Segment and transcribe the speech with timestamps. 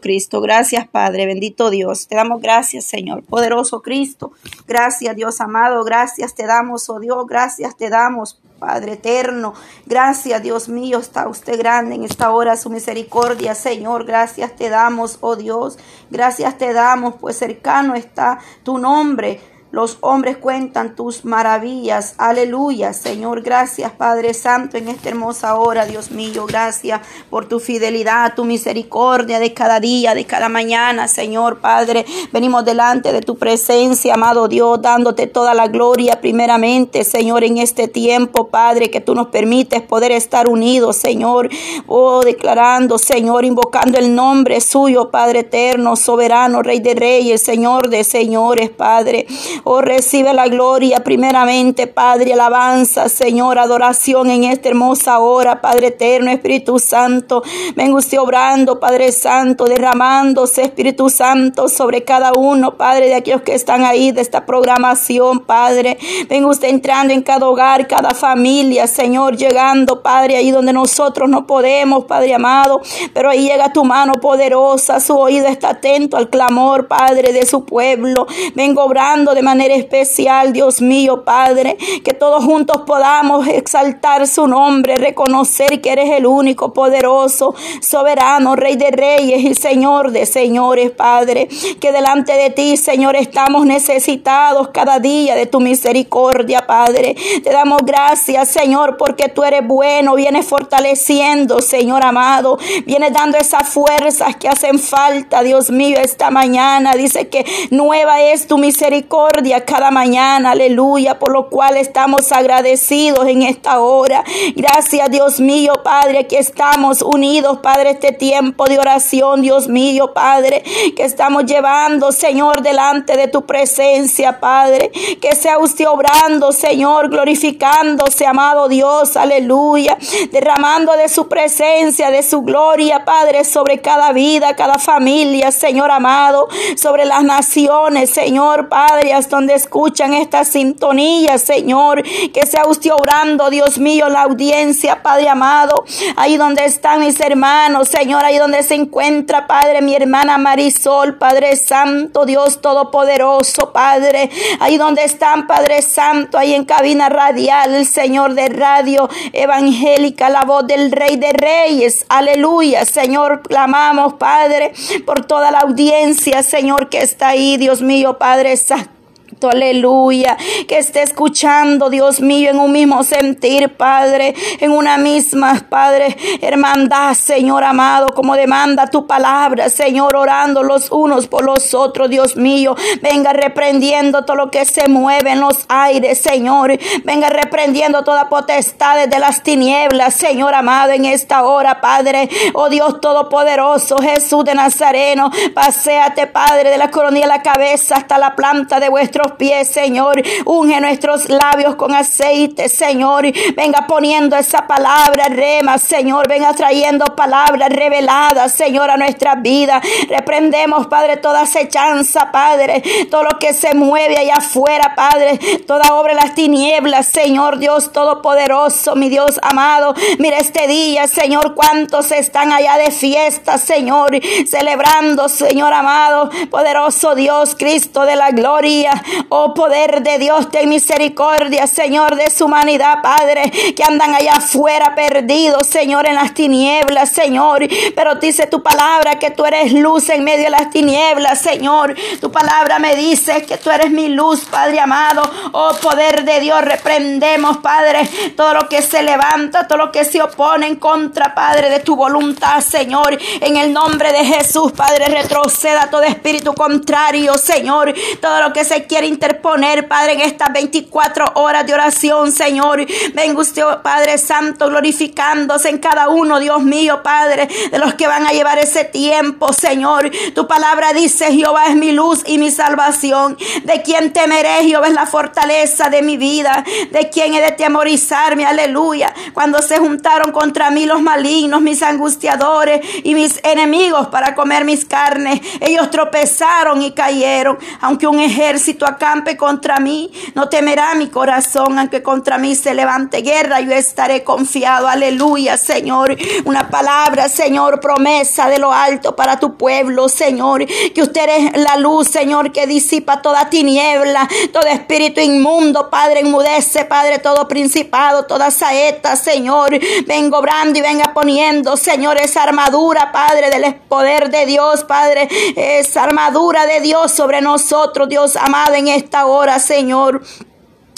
[0.00, 4.30] Cristo, gracias Padre, bendito Dios, te damos gracias Señor, poderoso Cristo,
[4.68, 9.54] gracias Dios amado, gracias te damos, oh Dios, gracias te damos Padre eterno,
[9.86, 15.18] gracias Dios mío, está usted grande en esta hora, su misericordia Señor, gracias te damos,
[15.20, 15.78] oh Dios,
[16.10, 19.40] gracias te damos, pues cercano está tu nombre,
[19.72, 22.14] los hombres cuentan tus maravillas.
[22.18, 23.40] Aleluya, Señor.
[23.40, 26.44] Gracias, Padre Santo, en esta hermosa hora, Dios mío.
[26.46, 27.00] Gracias
[27.30, 32.04] por tu fidelidad, tu misericordia de cada día, de cada mañana, Señor Padre.
[32.32, 37.88] Venimos delante de tu presencia, amado Dios, dándote toda la gloria primeramente, Señor, en este
[37.88, 41.48] tiempo, Padre, que tú nos permites poder estar unidos, Señor.
[41.86, 48.04] Oh, declarando, Señor, invocando el nombre suyo, Padre eterno, soberano, Rey de Reyes, Señor de
[48.04, 49.26] señores, Padre.
[49.64, 56.32] Oh, recibe la gloria primeramente, Padre, alabanza, Señor, adoración en esta hermosa hora, Padre eterno,
[56.32, 57.44] Espíritu Santo.
[57.76, 63.54] Venga usted obrando, Padre Santo, derramándose, Espíritu Santo, sobre cada uno, Padre, de aquellos que
[63.54, 65.96] están ahí de esta programación, Padre.
[66.28, 71.46] Venga usted entrando en cada hogar, cada familia, Señor, llegando, Padre, ahí donde nosotros no
[71.46, 72.80] podemos, Padre amado,
[73.14, 77.64] pero ahí llega tu mano poderosa, su oído está atento al clamor, Padre, de su
[77.64, 78.26] pueblo.
[78.56, 84.98] Vengo obrando de manera especial, Dios mío, Padre, que todos juntos podamos exaltar su nombre,
[84.98, 91.48] reconocer que eres el único poderoso, soberano, Rey de reyes y Señor de señores, Padre,
[91.80, 97.16] que delante de ti, Señor, estamos necesitados cada día de tu misericordia, Padre.
[97.42, 103.68] Te damos gracias, Señor, porque tú eres bueno, vienes fortaleciendo, Señor amado, vienes dando esas
[103.68, 106.94] fuerzas que hacen falta, Dios mío, esta mañana.
[106.94, 113.42] Dice que nueva es tu misericordia cada mañana, aleluya, por lo cual estamos agradecidos en
[113.42, 114.24] esta hora.
[114.54, 120.62] Gracias, Dios mío, Padre, que estamos unidos, Padre, este tiempo de oración, Dios mío, Padre,
[120.96, 128.26] que estamos llevando, Señor, delante de tu presencia, Padre, que sea usted obrando, Señor, glorificándose,
[128.26, 129.98] amado Dios, aleluya,
[130.30, 136.48] derramando de su presencia, de su gloria, Padre, sobre cada vida, cada familia, Señor amado,
[136.76, 142.02] sobre las naciones, Señor, Padre, donde escuchan esta sintonía, Señor.
[142.32, 145.84] Que sea usted orando, Dios mío, la audiencia, Padre amado.
[146.16, 148.24] Ahí donde están mis hermanos, Señor.
[148.24, 154.30] Ahí donde se encuentra, Padre, mi hermana Marisol, Padre Santo, Dios Todopoderoso, Padre.
[154.60, 160.44] Ahí donde están, Padre Santo, ahí en cabina radial, el Señor de radio evangélica, la
[160.44, 162.04] voz del Rey de Reyes.
[162.08, 163.42] Aleluya, Señor.
[163.42, 164.72] Clamamos, Padre,
[165.06, 169.01] por toda la audiencia, Señor, que está ahí, Dios mío, Padre Santo
[169.48, 170.36] aleluya,
[170.68, 177.14] que esté escuchando, Dios mío, en un mismo sentir, Padre, en una misma, Padre, hermandad,
[177.14, 182.74] Señor amado, como demanda tu palabra, Señor, orando los unos por los otros, Dios mío,
[183.00, 189.08] venga reprendiendo todo lo que se mueve en los aires, Señor, venga reprendiendo toda potestad
[189.08, 195.30] de las tinieblas, Señor amado, en esta hora, Padre, oh Dios Todopoderoso, Jesús de Nazareno,
[195.54, 200.22] paséate, Padre, de la coronilla de la cabeza hasta la planta de vuestros pies, Señor.
[200.44, 203.24] Unge nuestros labios con aceite, Señor.
[203.56, 206.28] Venga poniendo esa palabra rema, Señor.
[206.28, 209.80] Venga trayendo palabras reveladas, Señor, a nuestra vida.
[210.08, 212.82] Reprendemos, Padre, toda acechanza, Padre.
[213.10, 215.38] Todo lo que se mueve allá afuera, Padre.
[215.66, 219.94] Toda obra de las tinieblas, Señor Dios Todopoderoso, mi Dios amado.
[220.18, 224.10] Mira este día, Señor, cuántos están allá de fiesta, Señor.
[224.48, 228.92] Celebrando, Señor amado, poderoso Dios, Cristo de la gloria.
[229.28, 234.94] Oh poder de Dios, ten misericordia, Señor, de su humanidad, Padre, que andan allá afuera
[234.94, 237.66] perdidos, Señor, en las tinieblas, Señor.
[237.94, 241.94] Pero dice tu palabra que tú eres luz en medio de las tinieblas, Señor.
[242.20, 245.22] Tu palabra me dice que tú eres mi luz, Padre amado.
[245.52, 250.22] Oh poder de Dios, reprendemos, Padre, todo lo que se levanta, todo lo que se
[250.22, 253.18] opone en contra, Padre, de tu voluntad, Señor.
[253.40, 257.94] En el nombre de Jesús, Padre, retroceda todo espíritu contrario, Señor.
[258.20, 262.84] Todo lo que se quiere interponer, Padre, en estas 24 horas de oración, Señor.
[263.14, 268.26] Venga usted, Padre Santo, glorificándose en cada uno, Dios mío, Padre, de los que van
[268.26, 270.10] a llevar ese tiempo, Señor.
[270.34, 273.36] Tu palabra dice, Jehová es mi luz y mi salvación.
[273.64, 274.64] ¿De quién temeré?
[274.64, 276.64] Jehová es la fortaleza de mi vida.
[276.90, 278.44] ¿De quién he de temorizarme?
[278.44, 279.12] Aleluya.
[279.32, 284.84] Cuando se juntaron contra mí los malignos, mis angustiadores y mis enemigos para comer mis
[284.84, 287.58] carnes, ellos tropezaron y cayeron.
[287.80, 293.22] Aunque un ejército acampe contra mí, no temerá mi corazón, aunque contra mí se levante
[293.22, 294.88] guerra, yo estaré confiado.
[294.88, 296.16] Aleluya, Señor.
[296.44, 300.64] Una palabra, Señor, promesa de lo alto para tu pueblo, Señor.
[300.66, 306.84] Que usted es la luz, Señor, que disipa toda tiniebla, todo espíritu inmundo, Padre, enmudece,
[306.84, 309.78] Padre, todo principado, toda saeta, Señor.
[310.06, 316.04] Vengo obrando y venga poniendo, Señor, esa armadura, Padre, del poder de Dios, Padre, esa
[316.04, 320.22] armadura de Dios sobre nosotros, Dios amado, en esta hora, Señor.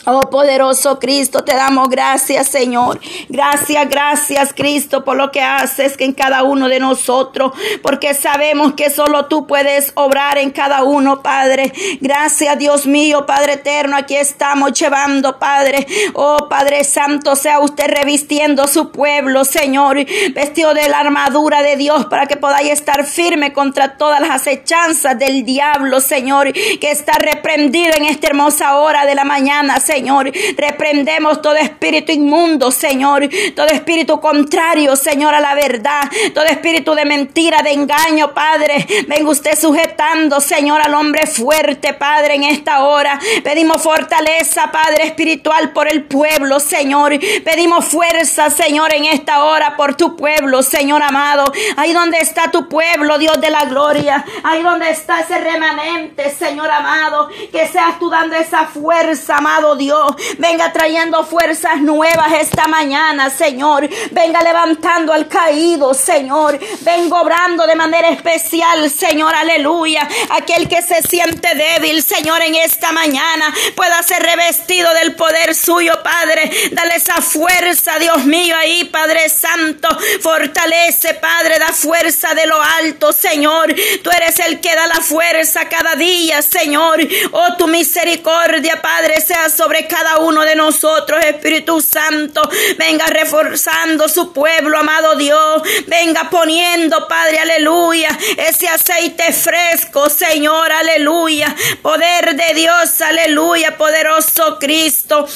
[0.07, 3.01] Oh poderoso Cristo, te damos gracias, Señor.
[3.31, 7.53] Gracias, gracias, Cristo, por lo que haces en cada uno de nosotros,
[7.83, 11.73] porque sabemos que solo tú puedes obrar en cada uno, Padre.
[12.03, 15.87] Gracias, Dios mío, Padre eterno, aquí estamos llevando, Padre.
[16.13, 20.05] Oh Padre Santo, sea usted revistiendo su pueblo, Señor,
[20.35, 25.19] vestido de la armadura de Dios para que podáis estar firme contra todas las acechanzas
[25.19, 29.94] del diablo, Señor, que está reprendido en esta hermosa hora de la mañana, Señor.
[29.95, 30.33] Señor.
[30.57, 33.29] Reprendemos todo espíritu inmundo, Señor.
[33.55, 36.11] Todo espíritu contrario, Señor, a la verdad.
[36.35, 38.85] Todo espíritu de mentira, de engaño, Padre.
[39.07, 43.21] Venga usted sujetando, Señor, al hombre fuerte, Padre, en esta hora.
[43.45, 47.13] Pedimos fortaleza, Padre, espiritual por el pueblo, Señor.
[47.45, 51.53] Pedimos fuerza, Señor, en esta hora por tu pueblo, Señor amado.
[51.77, 54.25] Ahí donde está tu pueblo, Dios de la gloria.
[54.43, 57.29] Ahí donde está ese remanente, Señor amado.
[57.53, 60.15] Que seas tú dando esa fuerza, amado Dios Dios.
[60.39, 63.87] Venga trayendo fuerzas nuevas esta mañana, Señor.
[64.13, 66.59] Venga levantando al caído, Señor.
[66.81, 69.35] Vengo obrando de manera especial, Señor.
[69.35, 70.09] Aleluya.
[70.31, 75.93] Aquel que se siente débil, Señor, en esta mañana pueda ser revestido del poder suyo,
[76.03, 76.51] Padre.
[76.73, 79.89] Dale esa fuerza, Dios mío, ahí, Padre Santo.
[80.23, 83.75] Fortalece, Padre, da fuerza de lo alto, Señor.
[84.03, 87.01] Tú eres el que da la fuerza cada día, Señor.
[87.33, 92.41] Oh, tu misericordia, Padre, sea sobre cada uno de nosotros, Espíritu Santo.
[92.79, 95.63] Venga reforzando su pueblo, amado Dios.
[95.87, 101.55] Venga poniendo, Padre, aleluya, ese aceite fresco, Señor, aleluya.
[101.83, 105.27] Poder de Dios, aleluya, poderoso Cristo.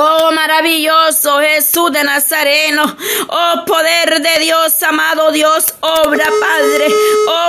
[0.00, 2.96] Oh, maravilloso Jesús de Nazareno.
[3.26, 6.86] Oh, poder de Dios, amado Dios, obra, Padre.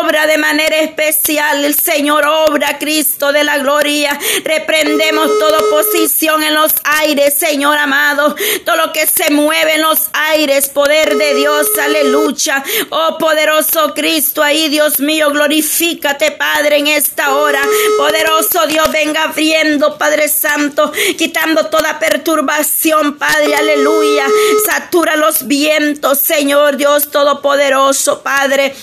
[0.01, 1.63] Obra de manera especial.
[1.63, 4.17] El Señor obra, Cristo de la gloria.
[4.43, 8.35] Reprendemos toda oposición en los aires, Señor amado.
[8.65, 12.63] Todo lo que se mueve en los aires, poder de Dios, aleluya.
[12.89, 17.61] Oh, poderoso Cristo, ahí, Dios mío, glorifícate, Padre, en esta hora.
[17.95, 21.99] Poderoso Dios, venga abriendo, Padre Santo, quitando toda
[23.18, 24.25] Padre, aleluya.
[24.65, 28.75] Satura los vientos, Señor Dios Todopoderoso, Padre.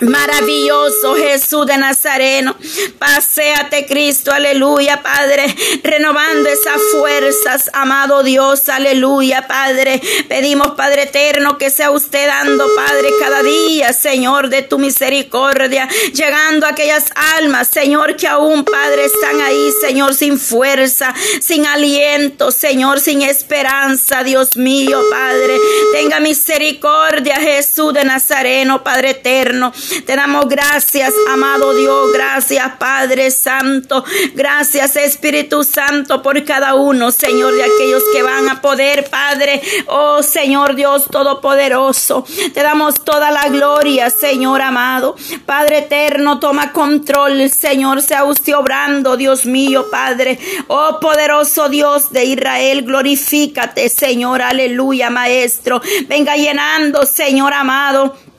[0.00, 2.56] Maravilloso Jesús de Nazareno,
[2.98, 10.00] paséate Cristo, aleluya Padre, renovando esas fuerzas, amado Dios, aleluya Padre.
[10.26, 16.64] Pedimos Padre eterno que sea usted dando Padre cada día, Señor, de tu misericordia, llegando
[16.64, 17.04] a aquellas
[17.38, 24.24] almas, Señor, que aún Padre están ahí, Señor, sin fuerza, sin aliento, Señor, sin esperanza,
[24.24, 25.58] Dios mío, Padre.
[25.92, 29.72] Tenga misericordia Jesús de Nazareno, Padre eterno.
[30.06, 32.12] Te damos gracias, amado Dios.
[32.12, 34.04] Gracias, Padre Santo.
[34.34, 39.60] Gracias, Espíritu Santo, por cada uno, Señor, de aquellos que van a poder, Padre.
[39.86, 42.24] Oh, Señor Dios Todopoderoso.
[42.54, 45.16] Te damos toda la gloria, Señor amado.
[45.46, 48.02] Padre eterno, toma control, Señor.
[48.02, 50.38] Sea usted obrando, Dios mío, Padre.
[50.68, 54.42] Oh, poderoso Dios de Israel, glorifícate, Señor.
[54.42, 55.80] Aleluya, Maestro.
[56.06, 58.29] Venga llenando, Señor amado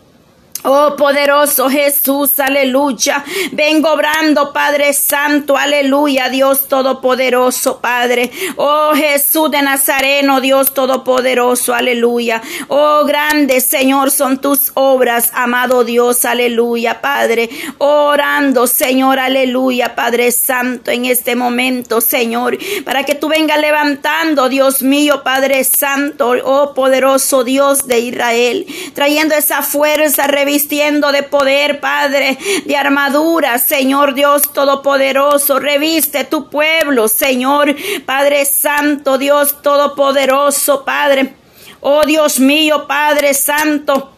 [0.63, 3.23] Oh poderoso Jesús, aleluya.
[3.51, 8.31] Vengo obrando, Padre Santo, aleluya, Dios Todopoderoso, Padre.
[8.57, 12.41] Oh Jesús de Nazareno, Dios Todopoderoso, aleluya.
[12.67, 17.49] Oh grande Señor son tus obras, amado Dios, aleluya, Padre.
[17.79, 24.83] Orando, Señor, aleluya, Padre Santo, en este momento, Señor, para que tú vengas levantando, Dios
[24.83, 32.37] mío, Padre Santo, oh poderoso Dios de Israel, trayendo esa fuerza, vistiendo de poder, Padre,
[32.65, 35.59] de armadura, Señor Dios Todopoderoso.
[35.59, 37.73] Reviste tu pueblo, Señor,
[38.05, 41.35] Padre Santo, Dios Todopoderoso, Padre.
[41.79, 44.11] Oh Dios mío, Padre Santo.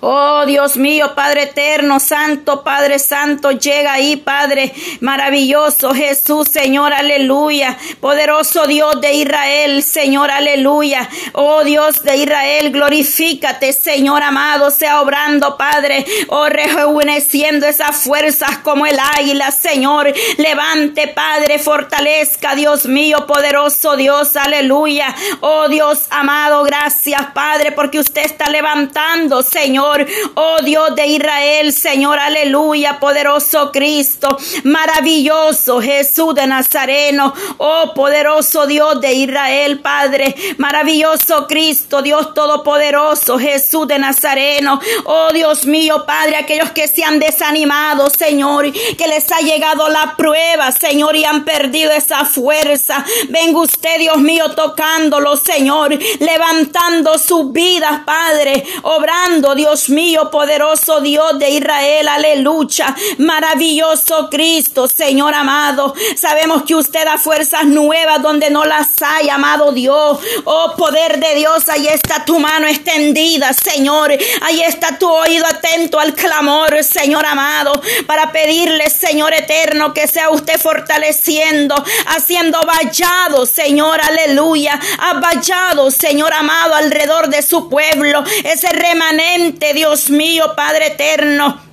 [0.00, 7.78] Oh Dios mío, Padre eterno, Santo, Padre Santo, llega ahí, Padre maravilloso, Jesús, Señor, aleluya.
[8.00, 11.08] Poderoso Dios de Israel, Señor, aleluya.
[11.32, 16.04] Oh Dios de Israel, glorifícate, Señor amado, sea obrando, Padre.
[16.28, 20.12] Oh, rejuveneciendo esas fuerzas como el águila, Señor.
[20.38, 25.14] Levante, Padre, fortalezca, Dios mío, poderoso Dios, aleluya.
[25.40, 30.06] Oh Dios amado, gracias, Padre, porque usted está levantando, Señor Señor.
[30.32, 37.34] Oh Dios de Israel, Señor, aleluya, poderoso Cristo, maravilloso Jesús de Nazareno.
[37.58, 44.80] Oh poderoso Dios de Israel, Padre, maravilloso Cristo, Dios todopoderoso, Jesús de Nazareno.
[45.04, 50.14] Oh Dios mío, Padre, aquellos que se han desanimado, Señor, que les ha llegado la
[50.16, 53.04] prueba, Señor, y han perdido esa fuerza.
[53.28, 61.36] Venga usted, Dios mío, tocándolo, Señor, levantando sus vidas, Padre, obrando, Dios mío, poderoso Dios
[61.40, 65.94] de Israel, aleluya, maravilloso Cristo, Señor amado.
[66.16, 70.20] Sabemos que usted da fuerzas nuevas donde no las hay, amado Dios.
[70.44, 74.12] Oh, poder de Dios, ahí está tu mano extendida, Señor.
[74.42, 77.72] Ahí está tu oído atento al clamor, Señor amado,
[78.06, 81.74] para pedirle, Señor eterno, que sea usted fortaleciendo,
[82.06, 84.78] haciendo vallado, Señor, aleluya,
[85.20, 89.37] vallado, Señor amado, alrededor de su pueblo, ese remanente
[89.74, 91.67] Dios mío, Padre eterno.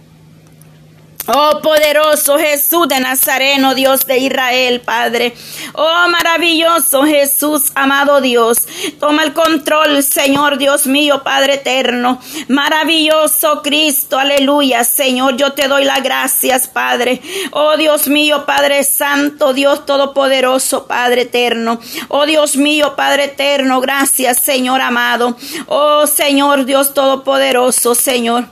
[1.28, 5.34] Oh poderoso Jesús de Nazareno, Dios de Israel, Padre.
[5.74, 8.60] Oh maravilloso Jesús, amado Dios.
[9.00, 12.22] Toma el control, Señor Dios mío, Padre eterno.
[12.48, 14.84] Maravilloso Cristo, aleluya.
[14.84, 17.20] Señor, yo te doy las gracias, Padre.
[17.52, 21.80] Oh Dios mío, Padre Santo, Dios Todopoderoso, Padre eterno.
[22.08, 25.36] Oh Dios mío, Padre eterno, gracias, Señor amado.
[25.66, 28.46] Oh Señor, Dios Todopoderoso, Señor.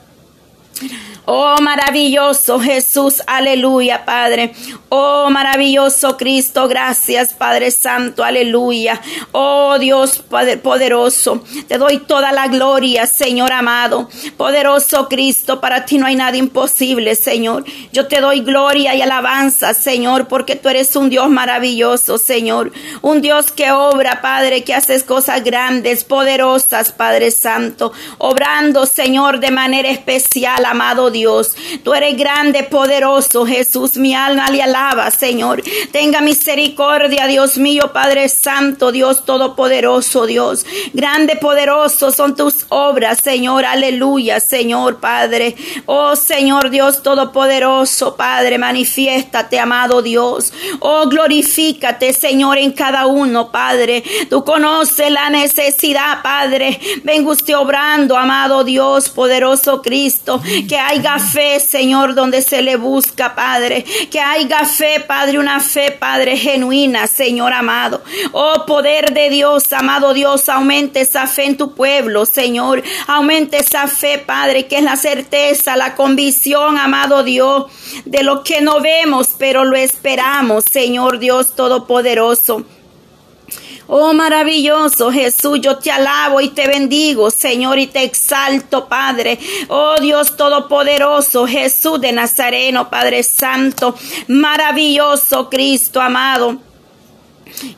[1.25, 4.53] Oh maravilloso Jesús, aleluya, Padre.
[4.89, 9.00] Oh maravilloso Cristo, gracias, Padre Santo, aleluya.
[9.32, 10.22] Oh Dios
[10.62, 14.10] poderoso, te doy toda la gloria, Señor amado.
[14.36, 17.63] Poderoso Cristo, para ti no hay nada imposible, Señor.
[17.94, 22.74] Yo te doy gloria y alabanza, Señor, porque tú eres un Dios maravilloso, Señor.
[23.01, 27.94] Un Dios que obra, Padre, que haces cosas grandes, poderosas, Padre Santo.
[28.18, 31.55] Obrando, Señor, de manera especial, amado Dios.
[31.84, 33.96] Tú eres grande, poderoso, Jesús.
[33.96, 35.63] Mi alma le alaba, Señor.
[35.93, 40.65] Tenga misericordia, Dios mío, Padre Santo, Dios Todopoderoso, Dios.
[40.91, 43.63] Grande, poderoso son tus obras, Señor.
[43.63, 45.55] Aleluya, Señor, Padre.
[45.86, 50.51] Oh, Señor Dios Todopoderoso, Padre, manifiéstate, amado Dios.
[50.79, 54.03] Oh, glorifícate, Señor, en cada uno, Padre.
[54.29, 56.79] Tú conoces la necesidad, Padre.
[57.03, 60.41] Venga usted obrando, amado Dios, poderoso Cristo.
[60.67, 63.83] Que hay haya fe, Señor, donde se le busca, Padre.
[64.10, 68.01] Que haya fe, Padre, una fe, Padre, genuina, Señor amado.
[68.31, 72.81] Oh, poder de Dios, amado Dios, aumente esa fe en tu pueblo, Señor.
[73.07, 77.65] Aumente esa fe, Padre, que es la certeza, la convicción, amado Dios,
[78.05, 82.65] de lo que no vemos, pero lo esperamos, Señor Dios Todopoderoso.
[83.87, 89.37] Oh maravilloso Jesús, yo te alabo y te bendigo, Señor, y te exalto, Padre.
[89.67, 93.95] Oh Dios Todopoderoso, Jesús de Nazareno, Padre Santo,
[94.27, 96.73] maravilloso Cristo amado.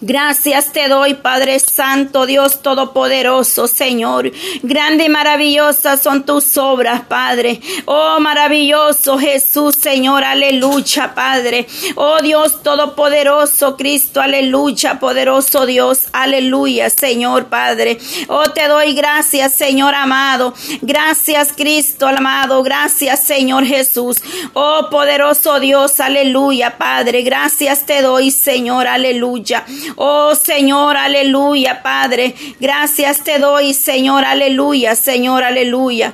[0.02, 4.32] Gracias te doy, Padre Santo, Dios Todopoderoso, Señor.
[4.64, 7.62] Grande y maravillosas son tus obras, Padre.
[7.86, 11.68] Oh, maravilloso Jesús, Señor, aleluya, Padre.
[11.96, 17.98] Oh, Dios Todopoderoso, Cristo, aleluya, poderoso Dios, aleluya, Señor, Padre.
[18.28, 20.54] Oh, te doy gracias, Señor amado.
[20.82, 22.64] Gracias, Cristo, amado.
[22.64, 24.18] Gracias, Señor Jesús.
[24.54, 27.24] Oh, poderoso Dios, aleluya, Padre.
[27.24, 29.65] Gracias te doy, Señor, aleluya.
[29.96, 32.36] Oh Señor, aleluya, Padre.
[32.60, 36.14] Gracias te doy, Señor, aleluya, Señor, aleluya.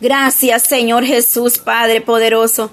[0.00, 2.70] Gracias, Señor Jesús, Padre poderoso.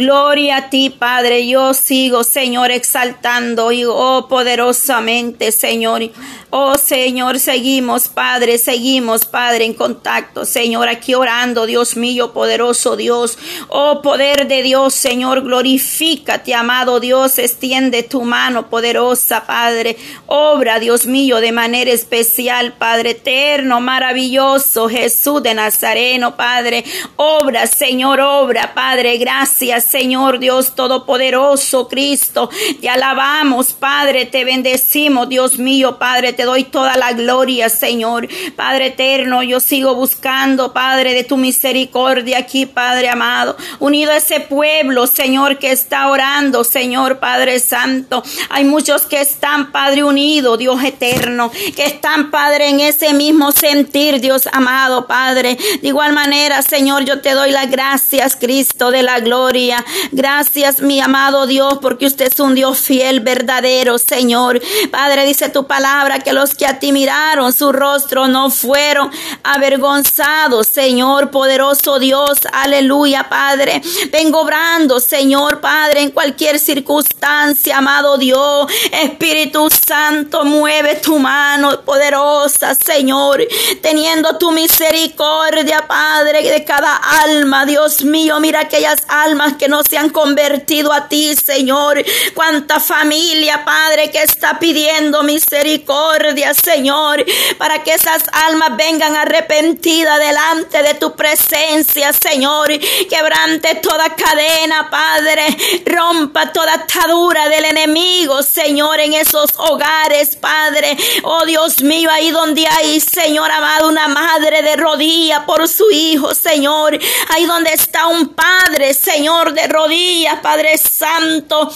[0.00, 1.46] Gloria a ti, Padre.
[1.46, 6.10] Yo sigo, Señor, exaltando y oh poderosamente, Señor.
[6.52, 13.38] Oh Señor, seguimos, Padre, seguimos, Padre, en contacto, Señor, aquí orando, Dios mío, poderoso Dios.
[13.68, 19.96] Oh poder de Dios, Señor, glorifícate, amado Dios, extiende tu mano poderosa, Padre.
[20.26, 26.84] Obra, Dios mío, de manera especial, Padre eterno, maravilloso, Jesús de Nazareno, Padre.
[27.14, 29.18] Obra, Señor, obra, Padre.
[29.18, 32.48] Gracias, Señor Dios Todopoderoso, Cristo.
[32.80, 38.28] Te alabamos, Padre, te bendecimos, Dios mío, Padre, te doy toda la gloria, Señor.
[38.54, 43.56] Padre eterno, yo sigo buscando, Padre, de tu misericordia aquí, Padre amado.
[43.80, 48.22] Unido a ese pueblo, Señor, que está orando, Señor, Padre Santo.
[48.48, 54.20] Hay muchos que están, Padre, unidos, Dios eterno, que están, Padre, en ese mismo sentir,
[54.20, 55.58] Dios amado, Padre.
[55.82, 59.69] De igual manera, Señor, yo te doy las gracias, Cristo de la gloria.
[60.12, 64.60] Gracias, mi amado Dios, porque usted es un Dios fiel, verdadero, Señor.
[64.90, 69.10] Padre, dice tu palabra que los que a ti miraron su rostro no fueron
[69.42, 72.38] avergonzados, Señor, poderoso Dios.
[72.52, 73.82] Aleluya, Padre.
[74.10, 78.70] Vengo obrando, Señor, Padre, en cualquier circunstancia, amado Dios.
[78.92, 83.40] Espíritu Santo, mueve tu mano poderosa, Señor,
[83.82, 88.40] teniendo tu misericordia, Padre, de cada alma, Dios mío.
[88.40, 92.02] Mira aquellas almas que no se han convertido a ti, Señor.
[92.34, 97.22] Cuánta familia, Padre, que está pidiendo misericordia, Señor,
[97.58, 102.70] para que esas almas vengan arrepentidas delante de tu presencia, Señor.
[103.10, 105.44] Quebrante toda cadena, Padre.
[105.84, 110.96] Rompa toda atadura del enemigo, Señor, en esos hogares, Padre.
[111.22, 116.34] Oh Dios mío, ahí donde hay, Señor amado, una madre de rodillas por su hijo,
[116.34, 116.98] Señor.
[117.28, 121.70] Ahí donde está un padre, Señor, de rodillas, Padre Santo.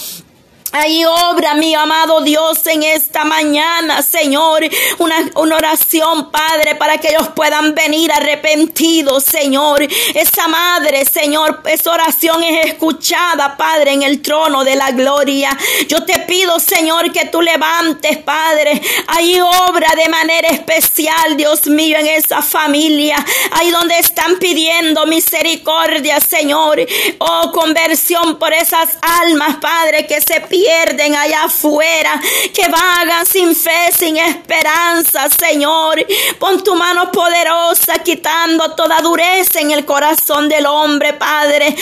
[0.77, 4.61] Ahí obra, mi amado Dios, en esta mañana, Señor,
[4.97, 9.87] una, oración, Padre, para que ellos puedan venir arrepentidos, Señor.
[10.13, 15.57] Esa madre, Señor, esa oración es escuchada, Padre, en el trono de la gloria.
[15.87, 18.81] Yo te pido, Señor, que tú levantes, Padre.
[19.07, 23.15] Ahí obra de manera especial, Dios mío, en esa familia.
[23.51, 26.85] Ahí donde están pidiendo misericordia, Señor.
[27.19, 32.19] Oh, conversión por esas almas, Padre, que se piden pierden allá afuera,
[32.53, 36.05] que vagan sin fe, sin esperanza, Señor.
[36.39, 41.75] Pon tu mano poderosa quitando toda dureza en el corazón del hombre, Padre.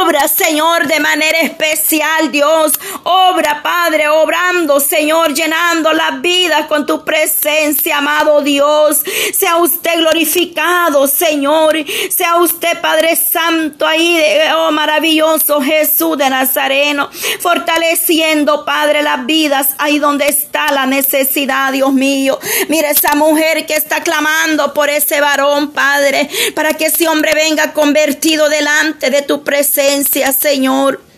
[0.00, 2.72] Obra, Señor, de manera especial, Dios.
[3.02, 9.02] Obra, Padre, obrando, Señor, llenando las vidas con tu presencia, amado Dios.
[9.36, 11.76] Sea usted glorificado, Señor.
[12.10, 14.22] Sea usted, Padre Santo, ahí,
[14.56, 17.10] oh maravilloso Jesús de Nazareno,
[18.64, 22.38] Padre, las vidas ahí donde está la necesidad, Dios mío.
[22.68, 27.72] Mira esa mujer que está clamando por ese varón, Padre, para que ese hombre venga
[27.72, 31.09] convertido delante de tu presencia, Señor.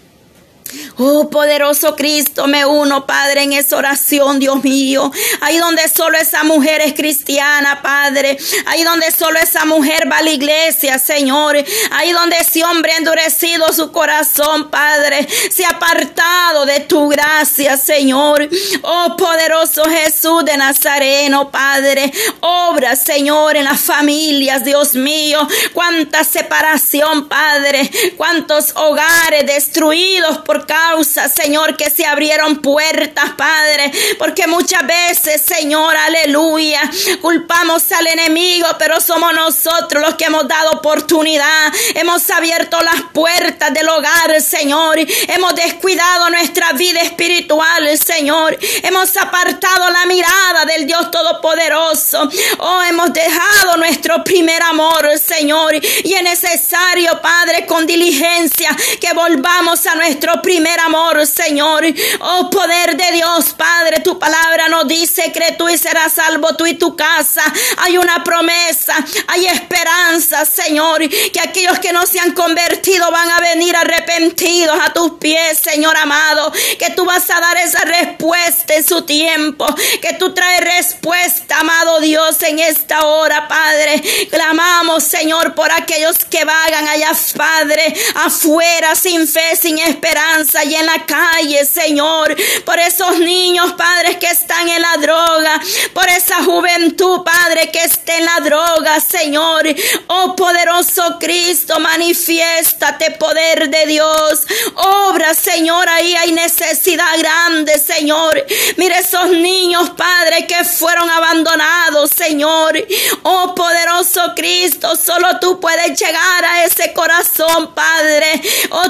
[0.99, 5.11] Oh, poderoso Cristo, me uno, Padre, en esa oración, Dios mío.
[5.41, 8.37] Ahí donde solo esa mujer es cristiana, Padre.
[8.67, 11.57] Ahí donde solo esa mujer va a la iglesia, Señor.
[11.91, 15.27] Ahí donde ese hombre ha endurecido su corazón, Padre.
[15.51, 18.49] Se ha apartado de tu gracia, Señor.
[18.83, 22.13] Oh, poderoso Jesús de Nazareno, Padre.
[22.41, 25.47] Obra, Señor, en las familias, Dios mío.
[25.73, 27.91] Cuánta separación, Padre.
[28.17, 35.97] Cuántos hogares destruidos por causa, Señor, que se abrieron puertas, Padre, porque muchas veces, Señor,
[35.97, 36.81] aleluya,
[37.21, 43.75] culpamos al enemigo, pero somos nosotros los que hemos dado oportunidad, hemos abierto las puertas
[43.75, 51.11] del hogar, Señor, hemos descuidado nuestra vida espiritual, Señor, hemos apartado la mirada del Dios
[51.11, 59.13] Todopoderoso, oh, hemos dejado nuestro primer amor, Señor, y es necesario, Padre, con diligencia, que
[59.13, 61.83] volvamos a nuestro primer primer amor, Señor.
[62.21, 66.67] Oh poder de Dios, Padre, tu palabra nos dice que tú y serás salvo tú
[66.67, 67.43] y tu casa.
[67.79, 68.95] Hay una promesa,
[69.29, 74.93] hay esperanza, Señor, que aquellos que no se han convertido van a venir arrepentidos a
[74.93, 79.67] tus pies, Señor amado, que tú vas a dar esa respuesta en su tiempo,
[80.03, 84.03] que tú traes respuesta, amado Dios, en esta hora, Padre.
[84.31, 90.87] Clamamos, Señor, por aquellos que vagan allá, Padre, afuera, sin fe, sin esperanza y en
[90.87, 95.61] la calle, Señor, por esos niños, padres que están en la droga,
[95.93, 99.63] por esa juventud, Padre, que está en la droga, Señor.
[100.09, 104.41] Oh poderoso Cristo, manifiéstate, poder de Dios.
[104.75, 108.45] Obra, Señor, ahí hay necesidad grande, Señor.
[108.77, 112.75] Mira esos niños, Padre, que fueron abandonados, Señor.
[113.23, 118.43] Oh poderoso Cristo, solo tú puedes llegar a ese corazón, Padre.
[118.71, 118.82] Oh,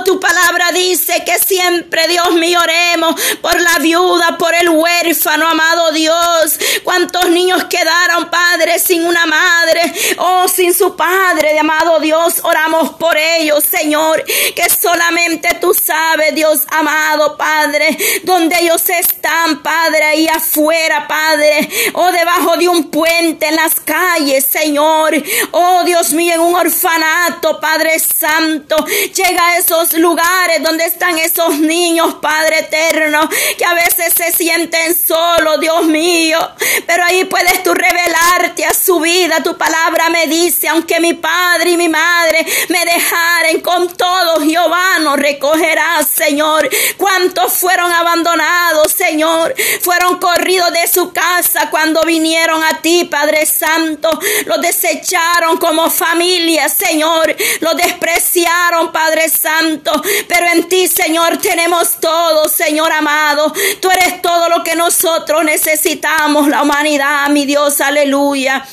[0.93, 6.59] dice que siempre, Dios mío, oremos por la viuda, por el huérfano, amado Dios.
[6.85, 9.81] Cuántos niños quedaron, Padre, sin una madre
[10.19, 12.41] o sin su padre, amado Dios.
[12.43, 14.23] Oramos por ellos, Señor,
[14.55, 22.13] que solamente tú sabes, Dios amado, Padre, donde ellos están, Padre, ahí afuera, Padre, o
[22.13, 25.15] debajo de un puente en las calles, Señor.
[25.53, 28.77] Oh, Dios mío, en un orfanato, Padre Santo.
[29.15, 34.97] Llega a esos lugares donde están esos niños, Padre eterno, que a veces se sienten
[34.97, 36.39] solos, Dios mío.
[36.87, 39.43] Pero ahí puedes tú revelarte a su vida.
[39.43, 44.99] Tu palabra me dice, aunque mi padre y mi madre me dejaren con todo, Jehová
[45.01, 46.69] nos recogerá, Señor.
[46.97, 49.55] ¿Cuántos fueron abandonados, Señor?
[49.83, 54.11] Fueron corridos de su casa cuando vinieron a ti, Padre Santo.
[54.47, 57.35] Los desecharon como familia, Señor.
[57.61, 59.93] Los despreciaron, Padre Santo.
[60.29, 63.53] Pero en ti, Señor, tenemos todo, Señor amado.
[63.83, 68.65] Tú eres todo lo que nosotros necesitamos, la humanidad, mi Dios, aleluya.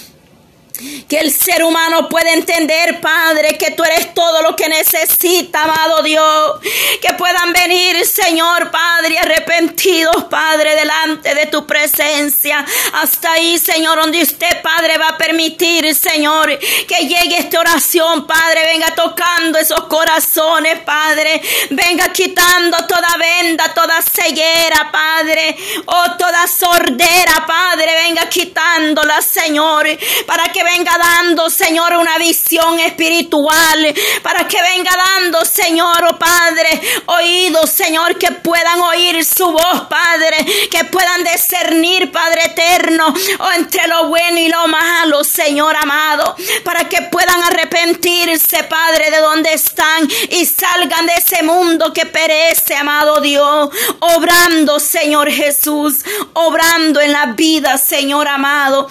[1.07, 6.01] Que el ser humano pueda entender, Padre, que tú eres todo lo que necesita, amado
[6.03, 6.59] Dios.
[7.01, 12.65] Que puedan venir, Señor, Padre, arrepentidos, Padre, delante de tu presencia.
[12.93, 18.65] Hasta ahí, Señor, donde usted, Padre, va a permitir, Señor, que llegue esta oración, Padre.
[18.65, 21.41] Venga tocando esos corazones, Padre.
[21.71, 25.57] Venga quitando toda venda, toda ceguera, Padre.
[25.85, 27.93] Oh, toda sordera, Padre.
[28.05, 29.87] Venga quitándola, Señor,
[30.25, 36.81] para que venga dando, Señor, una visión espiritual, para que venga dando, Señor, oh Padre,
[37.07, 40.37] oídos, Señor, que puedan oír su voz, Padre,
[40.69, 46.87] que puedan discernir, Padre eterno, oh, entre lo bueno y lo malo, Señor amado, para
[46.87, 53.21] que puedan arrepentirse, Padre, de donde están y salgan de ese mundo que perece, amado
[53.21, 55.95] Dios, obrando, Señor Jesús,
[56.33, 58.87] obrando en la vida, Señor amado,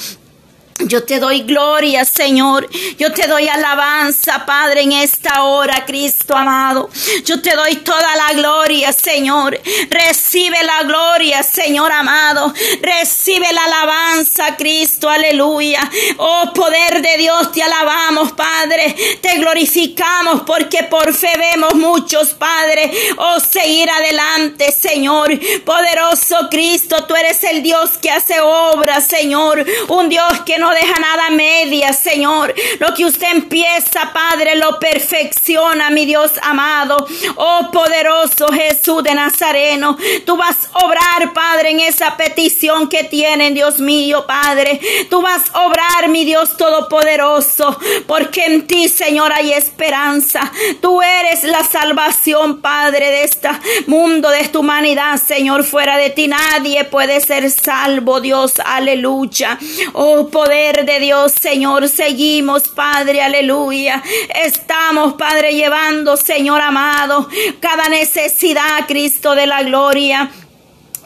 [0.81, 2.69] yo te doy gloria, Señor.
[2.99, 6.88] Yo te doy alabanza, Padre, en esta hora, Cristo amado.
[7.25, 9.61] Yo te doy toda la gloria, Señor.
[9.91, 12.53] Recibe la gloria, Señor amado.
[12.81, 15.81] Recibe la alabanza, Cristo, aleluya.
[16.19, 18.95] Oh, poder de Dios, te alabamos, Padre.
[19.21, 22.93] Te glorificamos porque por fe vemos muchos, Padre.
[23.17, 25.31] Oh, seguir adelante, Señor.
[25.64, 29.64] Poderoso Cristo, tú eres el Dios que hace obras, Señor.
[29.88, 32.55] Un Dios que no deja nada media, Señor.
[32.79, 36.97] Lo que usted empieza, Padre, lo perfecciona, mi Dios amado.
[37.37, 43.55] Oh poderoso Jesús de Nazareno, tú vas a obrar, Padre, en esa petición que tienen,
[43.55, 44.81] Dios mío, Padre.
[45.09, 50.51] Tú vas a obrar, mi Dios todopoderoso, porque en ti, Señor, hay esperanza.
[50.81, 53.49] Tú eres la salvación, Padre, de este
[53.87, 55.65] mundo, de esta humanidad, Señor.
[55.65, 58.55] Fuera de ti nadie puede ser salvo, Dios.
[58.65, 59.59] Aleluya.
[59.93, 61.88] Oh, poder de Dios, Señor.
[61.88, 64.03] Seguimos, Padre, aleluya.
[64.44, 67.29] Estamos, Padre, llevando, Señor amado,
[67.61, 70.31] cada necesidad, Cristo de la gloria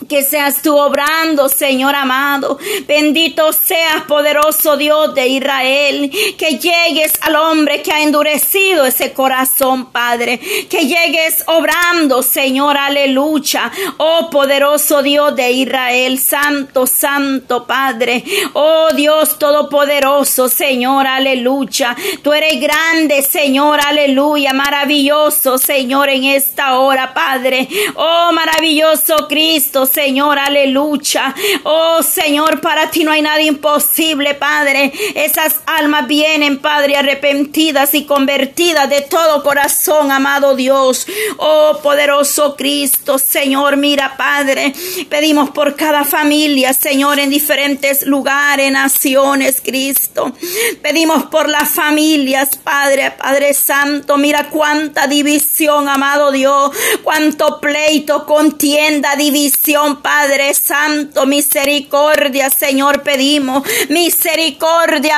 [0.08, 2.58] que seas tú obrando, Señor amado.
[2.86, 9.86] Bendito seas, poderoso Dios de Israel, que llegues al hombre que ha endurecido ese corazón,
[9.86, 10.38] Padre.
[10.68, 13.70] Que llegues obrando, Señor, aleluya.
[13.98, 18.24] Oh, poderoso Dios de Israel, santo, santo, Padre.
[18.54, 21.96] Oh, Dios todopoderoso, Señor, aleluya.
[22.22, 24.52] Tú eres grande, Señor, aleluya.
[24.52, 27.68] Maravilloso, Señor, en esta hora, Padre.
[27.94, 31.34] Oh, maravilloso Cristo, Señor, aleluya.
[31.64, 34.90] Oh Señor, para ti no hay nada imposible, Padre.
[35.14, 41.06] Esas almas vienen, Padre, arrepentidas y convertidas de todo corazón, amado Dios.
[41.36, 44.72] Oh poderoso Cristo, Señor, mira, Padre.
[45.10, 50.32] Pedimos por cada familia, Señor, en diferentes lugares, naciones, Cristo.
[50.80, 54.16] Pedimos por las familias, Padre, Padre Santo.
[54.16, 56.70] Mira cuánta división, amado Dios.
[57.02, 65.10] Cuánto pleito, contienda, división Padre Santo, misericordia, Señor, pedimos misericordia,